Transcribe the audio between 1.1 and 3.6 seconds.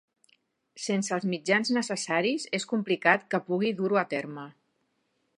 els mitjans necessaris, és complicat que